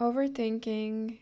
Overthinking 0.00 1.18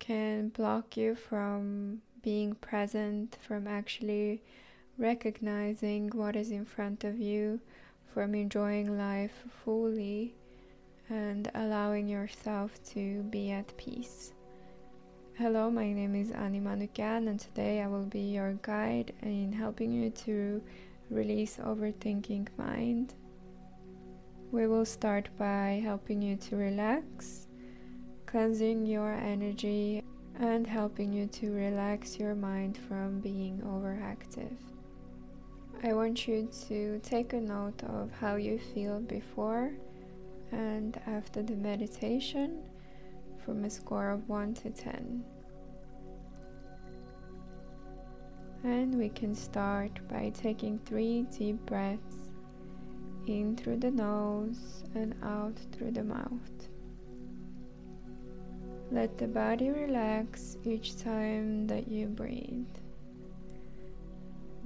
can 0.00 0.48
block 0.48 0.96
you 0.96 1.14
from 1.14 2.02
being 2.22 2.56
present, 2.56 3.38
from 3.40 3.68
actually 3.68 4.42
recognizing 4.98 6.08
what 6.08 6.34
is 6.34 6.50
in 6.50 6.64
front 6.64 7.04
of 7.04 7.20
you, 7.20 7.60
from 8.12 8.34
enjoying 8.34 8.98
life 8.98 9.44
fully, 9.64 10.34
and 11.08 11.48
allowing 11.54 12.08
yourself 12.08 12.82
to 12.84 13.22
be 13.30 13.52
at 13.52 13.76
peace. 13.76 14.32
Hello, 15.34 15.70
my 15.70 15.92
name 15.92 16.16
is 16.16 16.32
Ani 16.32 16.58
Manukyan, 16.58 17.28
and 17.28 17.38
today 17.38 17.80
I 17.80 17.86
will 17.86 18.06
be 18.06 18.32
your 18.32 18.54
guide 18.62 19.12
in 19.22 19.52
helping 19.52 19.92
you 19.92 20.10
to 20.10 20.60
release 21.10 21.58
overthinking 21.58 22.48
mind. 22.58 23.14
We 24.50 24.66
will 24.66 24.84
start 24.84 25.28
by 25.38 25.80
helping 25.84 26.22
you 26.22 26.34
to 26.36 26.56
relax, 26.56 27.43
cleansing 28.34 28.84
your 28.84 29.12
energy, 29.12 30.02
and 30.40 30.66
helping 30.66 31.12
you 31.12 31.24
to 31.28 31.52
relax 31.52 32.18
your 32.18 32.34
mind 32.34 32.76
from 32.88 33.20
being 33.20 33.62
overactive. 33.64 34.56
I 35.84 35.92
want 35.92 36.26
you 36.26 36.48
to 36.66 36.98
take 36.98 37.32
a 37.32 37.40
note 37.40 37.80
of 37.84 38.10
how 38.10 38.34
you 38.34 38.58
feel 38.58 38.98
before 38.98 39.70
and 40.50 41.00
after 41.06 41.44
the 41.44 41.54
meditation 41.54 42.64
from 43.44 43.62
a 43.62 43.70
score 43.70 44.10
of 44.10 44.28
1 44.28 44.54
to 44.54 44.70
10. 44.70 45.24
And 48.64 48.96
we 48.96 49.10
can 49.10 49.36
start 49.36 50.00
by 50.08 50.32
taking 50.34 50.80
three 50.80 51.22
deep 51.38 51.64
breaths 51.66 52.16
in 53.28 53.54
through 53.54 53.76
the 53.76 53.92
nose 53.92 54.82
and 54.96 55.14
out 55.22 55.56
through 55.70 55.92
the 55.92 56.02
mouth. 56.02 56.73
Let 58.90 59.18
the 59.18 59.26
body 59.26 59.70
relax 59.70 60.56
each 60.64 60.98
time 60.98 61.66
that 61.66 61.88
you 61.88 62.06
breathe. 62.06 62.66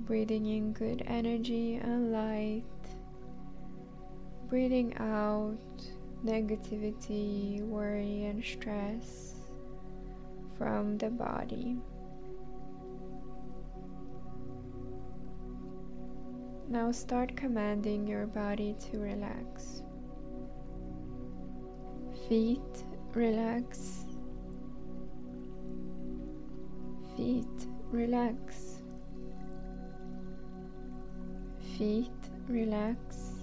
Breathing 0.00 0.46
in 0.46 0.72
good 0.72 1.02
energy 1.06 1.76
and 1.76 2.12
light. 2.12 2.64
Breathing 4.48 4.96
out 4.98 5.58
negativity, 6.24 7.62
worry, 7.62 8.24
and 8.24 8.44
stress 8.44 9.34
from 10.56 10.98
the 10.98 11.10
body. 11.10 11.76
Now 16.68 16.92
start 16.92 17.36
commanding 17.36 18.06
your 18.06 18.26
body 18.26 18.74
to 18.90 18.98
relax. 18.98 19.82
Feet 22.28 22.84
relax. 23.14 24.04
Feet 27.18 27.66
relax. 27.90 28.80
Feet 31.76 32.30
relax. 32.46 33.42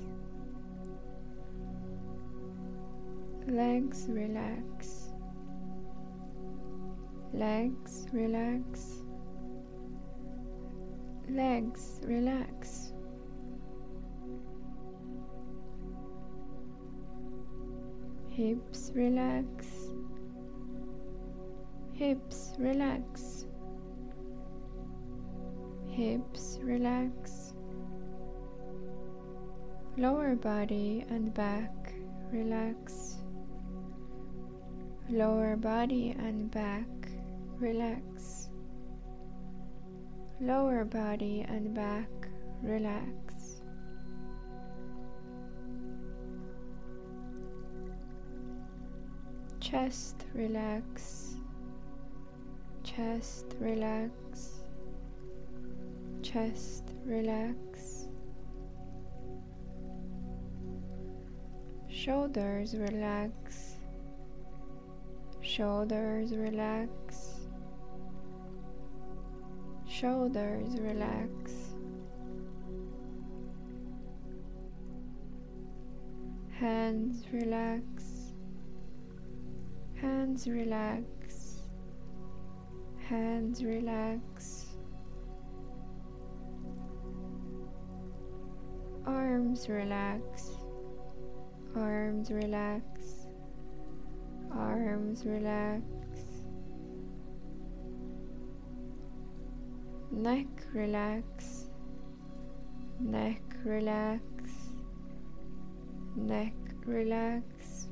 Legs 3.50 4.06
relax. 4.08 5.10
Legs 7.34 8.08
relax. 8.14 9.04
Legs 11.28 12.00
relax. 12.06 12.94
Hips 18.30 18.92
relax. 18.96 19.68
Hips 21.92 22.54
relax. 22.58 23.35
Hips 25.96 26.60
relax. 26.62 27.54
Lower 29.96 30.36
body 30.36 31.06
and 31.10 31.34
back 31.34 31.72
relax. 32.34 33.16
Lower 35.10 35.56
body 35.56 36.14
and 36.20 36.52
back 36.52 36.86
relax. 37.60 38.50
Lower 40.42 40.84
body 40.84 41.46
and 41.48 41.74
back 41.74 42.10
relax. 42.62 43.62
chest 49.62 50.26
relax, 50.36 51.38
chest 52.84 53.56
relax, 53.60 54.12
chest 56.36 56.84
relax, 57.06 58.08
shoulders 61.88 62.76
relax, 62.76 63.78
shoulders 65.40 66.36
relax, 66.36 67.40
shoulders 69.88 70.78
relax. 70.82 71.54
Hands 76.60 77.26
relax, 77.32 78.34
Hands 80.02 80.48
relax. 80.48 81.62
Hands 83.08 83.64
relax. 83.64 84.55
Arms 89.06 89.70
relax. 89.70 90.52
Arms 91.76 92.32
relax. 92.32 93.28
Arms 94.52 95.26
relax. 95.26 95.84
Neck 100.12 100.48
relax. 100.74 101.68
Neck 103.00 103.42
relax. 103.64 104.22
Neck 106.16 106.54
relax. 106.86 107.90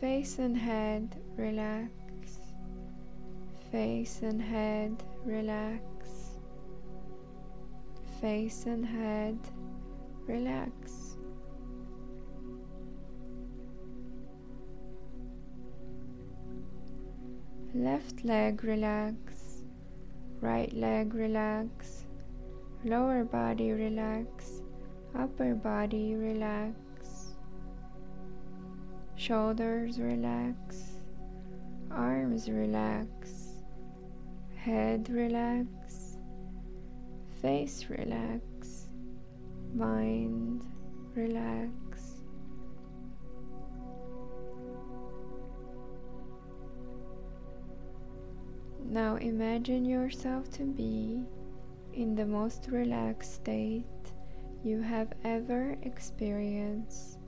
Face 0.00 0.38
and 0.38 0.56
head 0.56 1.16
relax. 1.36 1.90
Face 3.70 4.20
and 4.22 4.42
head 4.42 5.02
relax. 5.24 5.91
Face 8.22 8.64
and 8.64 8.86
head 8.86 9.38
relax. 10.26 11.18
Left 17.74 18.24
leg 18.24 18.64
relax. 18.64 19.64
Right 20.40 20.72
leg 20.72 21.12
relax. 21.12 22.06
Lower 22.84 23.24
body 23.24 23.72
relax. 23.72 24.62
Upper 25.14 25.54
body 25.54 26.14
relax 26.14 26.76
shoulders 29.22 30.00
relax, 30.00 30.98
arms 31.92 32.50
relax, 32.50 33.30
head 34.56 35.08
relax, 35.08 35.68
face 37.42 37.86
relax, 37.88 38.88
mind 39.74 40.64
relax. 41.14 42.22
Now 48.84 49.16
imagine 49.16 49.84
yourself 49.84 50.50
to 50.52 50.62
be 50.62 51.24
in 51.94 52.14
the 52.14 52.26
most 52.26 52.68
relaxed 52.70 53.34
state 53.34 53.84
you 54.62 54.80
have 54.80 55.12
ever 55.24 55.76
experienced. 55.82 57.21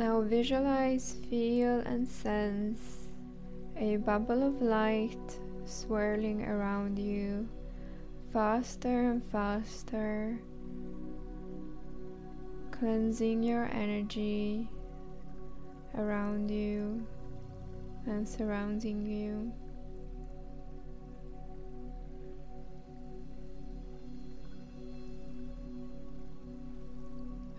Now 0.00 0.22
visualize, 0.22 1.16
feel, 1.28 1.80
and 1.80 2.08
sense 2.08 3.10
a 3.76 3.98
bubble 3.98 4.42
of 4.42 4.62
light 4.62 5.38
swirling 5.66 6.42
around 6.42 6.98
you 6.98 7.46
faster 8.32 9.10
and 9.10 9.22
faster, 9.30 10.40
cleansing 12.70 13.42
your 13.42 13.66
energy 13.66 14.70
around 15.98 16.50
you 16.50 17.06
and 18.06 18.26
surrounding 18.26 19.04
you. 19.04 19.52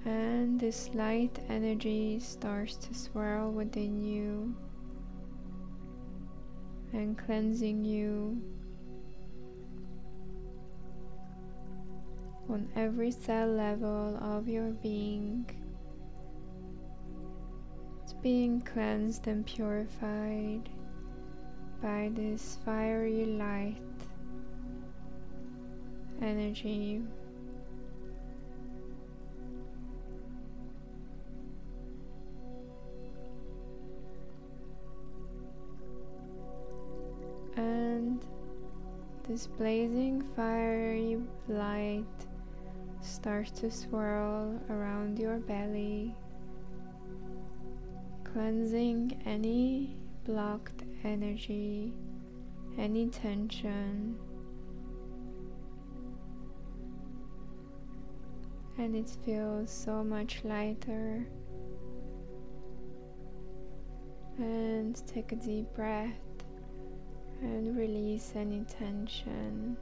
And 0.05 0.59
this 0.59 0.89
light 0.93 1.39
energy 1.49 2.19
starts 2.19 2.75
to 2.75 2.93
swirl 2.93 3.51
within 3.51 4.03
you 4.03 4.55
and 6.93 7.17
cleansing 7.17 7.85
you 7.85 8.41
on 12.49 12.67
every 12.75 13.11
cell 13.11 13.47
level 13.47 14.17
of 14.21 14.47
your 14.47 14.71
being. 14.71 15.49
It's 18.03 18.13
being 18.13 18.61
cleansed 18.61 19.27
and 19.27 19.45
purified 19.45 20.67
by 21.81 22.11
this 22.13 22.57
fiery 22.65 23.25
light 23.25 23.77
energy. 26.21 27.01
This 39.31 39.47
blazing 39.47 40.21
fiery 40.35 41.17
light 41.47 42.03
starts 42.99 43.49
to 43.49 43.71
swirl 43.71 44.59
around 44.69 45.17
your 45.17 45.37
belly, 45.37 46.13
cleansing 48.25 49.21
any 49.25 49.95
blocked 50.25 50.83
energy, 51.05 51.93
any 52.77 53.07
tension. 53.07 54.17
And 58.77 58.97
it 58.97 59.15
feels 59.25 59.71
so 59.71 60.03
much 60.03 60.41
lighter. 60.43 61.25
And 64.37 65.01
take 65.07 65.31
a 65.31 65.37
deep 65.37 65.73
breath 65.73 66.30
and 67.41 67.75
release 67.75 68.33
any 68.35 68.63
tension. 68.65 69.77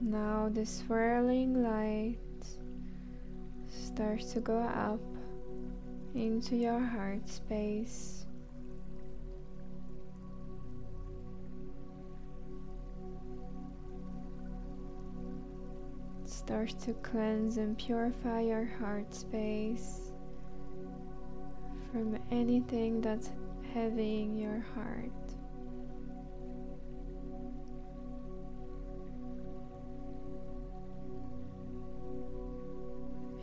Now 0.00 0.50
the 0.52 0.64
swirling 0.64 1.62
light 1.62 2.18
starts 3.68 4.32
to 4.34 4.40
go 4.40 4.58
up 4.58 5.00
into 6.14 6.56
your 6.56 6.78
heart 6.78 7.28
space. 7.28 8.25
Starts 16.28 16.74
to 16.84 16.92
cleanse 16.94 17.56
and 17.56 17.78
purify 17.78 18.40
your 18.40 18.64
heart 18.78 19.14
space 19.14 20.12
from 21.90 22.18
anything 22.30 23.00
that's 23.00 23.30
heavy 23.72 24.22
in 24.22 24.36
your 24.36 24.64
heart. 24.74 25.12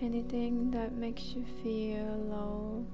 anything 0.04 0.70
that 0.70 0.94
makes 0.94 1.34
you 1.34 1.46
feel 1.64 2.06
low, 2.30 2.86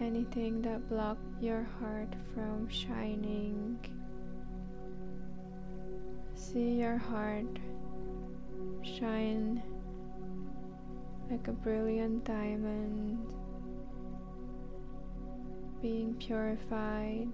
anything 0.00 0.62
that 0.62 0.88
blocks 0.88 1.20
your 1.40 1.62
heart 1.78 2.14
from 2.32 2.66
shining. 2.70 3.78
See 6.52 6.80
your 6.80 6.96
heart 6.96 7.58
shine 8.82 9.62
like 11.30 11.46
a 11.46 11.52
brilliant 11.52 12.24
diamond, 12.24 13.34
being 15.82 16.14
purified, 16.14 17.28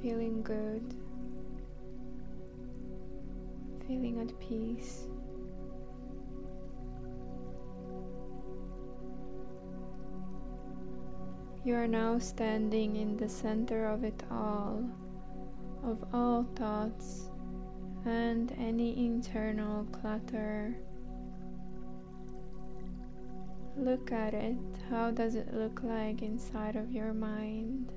feeling 0.00 0.42
good 0.42 0.94
feeling 3.86 4.20
at 4.20 4.38
peace. 4.40 5.06
You 11.64 11.74
are 11.74 11.88
now 11.88 12.18
standing 12.18 12.96
in 12.96 13.16
the 13.16 13.28
center 13.28 13.86
of 13.86 14.04
it 14.04 14.22
all, 14.30 14.84
of 15.86 16.04
all 16.12 16.44
thoughts 16.56 17.30
and 18.04 18.52
any 18.58 19.06
internal 19.06 19.84
clutter. 19.84 20.76
Look 23.76 24.10
at 24.10 24.34
it. 24.34 24.56
How 24.90 25.12
does 25.12 25.36
it 25.36 25.54
look 25.54 25.82
like 25.84 26.22
inside 26.22 26.76
of 26.76 26.90
your 26.90 27.12
mind? 27.12 27.92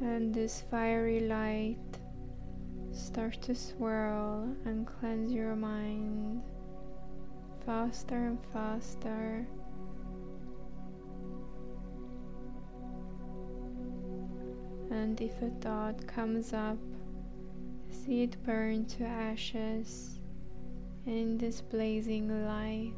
and 0.00 0.32
this 0.32 0.62
fiery 0.70 1.20
light 1.20 1.87
starts 3.08 3.38
to 3.38 3.54
swirl 3.54 4.54
and 4.66 4.86
cleanse 4.86 5.32
your 5.32 5.56
mind 5.56 6.42
faster 7.64 8.26
and 8.26 8.38
faster. 8.52 9.46
And 14.90 15.18
if 15.22 15.40
a 15.40 15.48
thought 15.62 16.06
comes 16.06 16.52
up, 16.52 16.76
see 17.88 18.24
it 18.24 18.36
burn 18.44 18.84
to 18.98 19.04
ashes 19.04 20.20
in 21.06 21.38
this 21.38 21.62
blazing 21.62 22.44
light. 22.46 22.92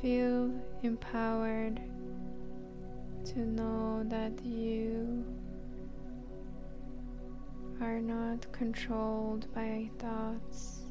Feel 0.00 0.50
empowered 0.82 1.78
to 3.24 3.40
know 3.40 4.02
that 4.06 4.32
you 4.42 5.24
are 7.82 8.00
not 8.00 8.50
controlled 8.50 9.52
by 9.54 9.90
thoughts. 9.98 10.84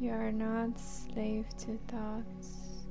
You 0.00 0.12
are 0.12 0.30
not 0.30 0.78
slave 0.78 1.46
to 1.58 1.78
thoughts. 1.88 2.86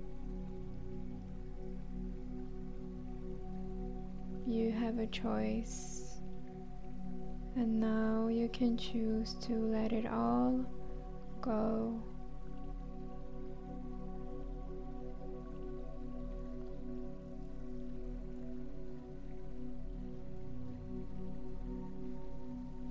You 4.46 4.72
have 4.72 5.00
a 5.00 5.07
choice, 5.07 6.19
and 7.55 7.79
now 7.79 8.27
you 8.27 8.50
can 8.50 8.77
choose 8.77 9.36
to 9.43 9.53
let 9.53 9.93
it 9.93 10.05
all 10.05 10.65
go. 11.39 12.01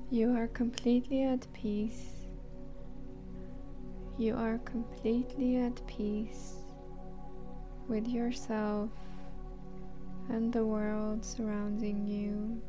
You 0.08 0.36
are 0.36 0.46
completely 0.46 1.24
at 1.24 1.52
peace. 1.52 2.12
You 4.16 4.36
are 4.36 4.58
completely 4.58 5.56
at 5.56 5.84
peace 5.88 6.54
with 7.88 8.06
yourself 8.06 8.90
and 10.28 10.52
the 10.52 10.64
world 10.64 11.24
surrounding 11.24 12.06
you. 12.06 12.62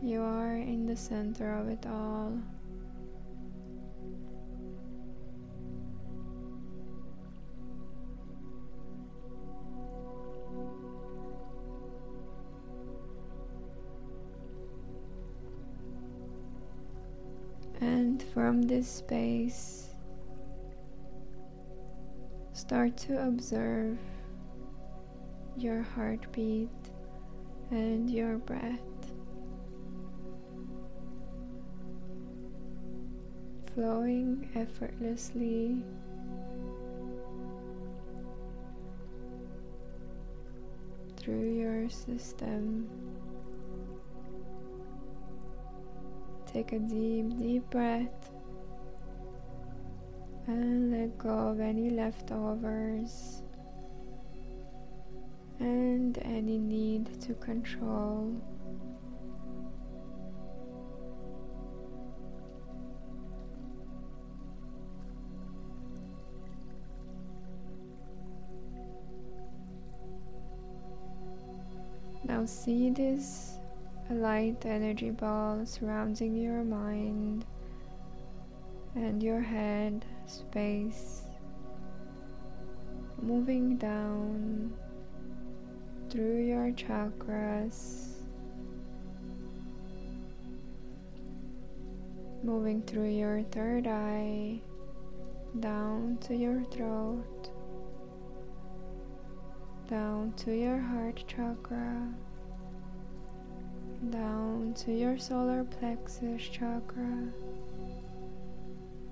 You 0.00 0.22
are 0.22 0.54
in 0.54 0.86
the 0.86 0.96
center 0.96 1.52
of 1.52 1.68
it 1.68 1.84
all. 1.84 2.38
And 17.80 18.22
from 18.22 18.62
this 18.62 18.88
space, 18.88 19.90
start 22.52 22.96
to 22.98 23.26
observe 23.26 23.98
your 25.56 25.82
heartbeat 25.82 26.70
and 27.70 28.10
your 28.10 28.38
breath. 28.38 28.80
flowing 33.76 34.48
effortlessly. 34.54 35.84
Through 41.18 41.58
your 41.58 41.90
system. 41.90 42.88
Take 46.56 46.72
a 46.72 46.78
deep, 46.78 47.36
deep 47.38 47.68
breath 47.68 48.30
and 50.46 50.90
let 50.90 51.18
go 51.18 51.28
of 51.28 51.60
any 51.60 51.90
leftovers. 51.90 53.42
And 55.60 56.16
any 56.22 56.56
need 56.56 57.20
to 57.20 57.34
control. 57.34 58.34
Now 72.24 72.46
see 72.46 72.88
this 72.88 73.55
light 74.10 74.64
energy 74.64 75.10
ball 75.10 75.66
surrounding 75.66 76.36
your 76.36 76.62
mind 76.62 77.44
and 78.94 79.22
your 79.22 79.40
head 79.40 80.04
space, 80.26 81.22
moving 83.20 83.76
down 83.76 84.72
through 86.08 86.46
your 86.46 86.70
chakras, 86.72 88.12
moving 92.42 92.80
through 92.82 93.10
your 93.10 93.42
third 93.50 93.86
eye, 93.86 94.60
down 95.58 96.16
to 96.20 96.34
your 96.34 96.62
throat, 96.64 97.50
down 99.88 100.32
to 100.36 100.52
your 100.52 100.78
heart 100.78 101.24
chakra, 101.26 102.08
down 104.10 104.74
to 104.74 104.92
your 104.92 105.18
solar 105.18 105.64
plexus 105.64 106.42
chakra, 106.42 107.28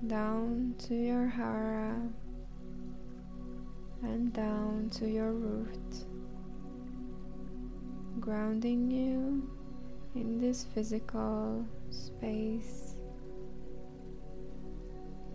down 0.07 0.75
to 0.77 0.95
your 0.95 1.27
hara, 1.27 1.99
and 4.03 4.31
down 4.31 4.89
to 4.91 5.07
your 5.07 5.31
root. 5.31 6.05
Grounding 8.19 8.89
you 8.89 9.49
in 10.13 10.39
this 10.39 10.63
physical 10.63 11.65
space, 11.89 12.95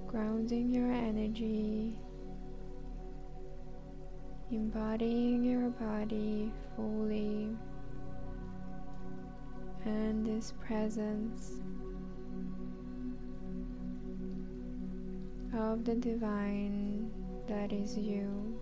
grounding 0.07 0.71
your 0.71 0.91
energy, 0.91 1.99
embodying 4.51 5.45
your 5.45 5.69
body 5.71 6.51
fully, 6.75 7.57
and 9.85 10.27
this 10.27 10.53
presence 10.65 11.53
of 15.55 15.85
the 15.85 15.95
divine 15.95 17.11
that 17.49 17.73
is 17.73 17.97
you. 17.97 18.59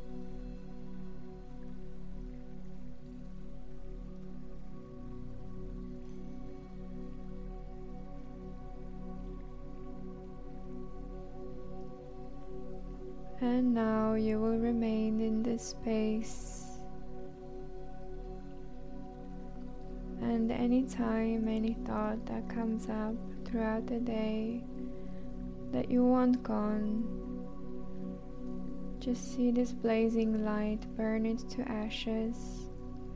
And 13.41 13.73
now 13.73 14.15
you 14.15 14.41
will 14.41 14.59
remain 14.59 15.21
in 15.21 15.43
this 15.45 15.63
space. 15.63 16.58
And 20.71 20.91
time, 20.91 21.49
any 21.49 21.73
thought 21.87 22.27
that 22.27 22.47
comes 22.51 22.91
up 22.91 23.15
throughout 23.47 23.87
the 23.87 24.01
day 24.01 24.63
that 25.73 25.91
you 25.91 26.05
want 26.05 26.43
gone, 26.43 27.09
just 29.01 29.35
see 29.35 29.51
this 29.51 29.73
blazing 29.73 30.45
light 30.45 30.81
burn 30.95 31.25
it 31.25 31.39
to 31.53 31.67
ashes 31.67 32.69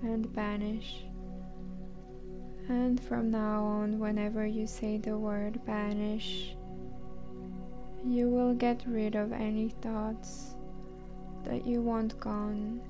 and 0.03 0.25
vanish. 0.31 1.05
And 2.71 2.99
from 2.99 3.31
now 3.31 3.63
on, 3.63 3.99
whenever 3.99 4.47
you 4.47 4.67
say 4.67 4.97
the 4.97 5.19
word 5.19 5.61
banish, 5.67 6.57
you 8.03 8.31
will 8.31 8.55
get 8.55 8.83
rid 8.87 9.15
of 9.15 9.31
any 9.31 9.69
thoughts 9.83 10.55
that 11.45 11.67
you 11.67 11.83
want 11.83 12.19
gone 12.19 12.81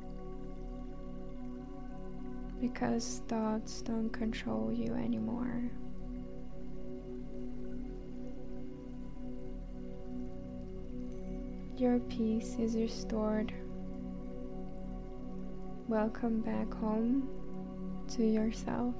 because 2.62 3.22
thoughts 3.26 3.82
don't 3.82 4.10
control 4.10 4.72
you 4.72 4.94
anymore. 4.94 5.68
Your 11.76 11.98
peace 11.98 12.54
is 12.60 12.76
restored. 12.76 13.52
Welcome 15.88 16.40
back 16.42 16.72
home 16.72 17.28
to 18.14 18.24
yourself. 18.24 18.94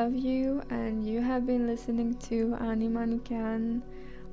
Love 0.00 0.16
you, 0.16 0.62
and 0.70 1.06
you 1.06 1.20
have 1.20 1.44
been 1.44 1.66
listening 1.66 2.14
to 2.14 2.56
Ani 2.58 2.88
Manukyan 2.88 3.82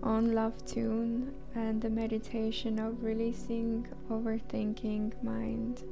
on 0.01 0.33
Love 0.33 0.65
Tune 0.65 1.33
and 1.55 1.81
the 1.81 1.89
meditation 1.89 2.79
of 2.79 3.03
releasing 3.03 3.85
overthinking 4.09 5.11
mind. 5.21 5.83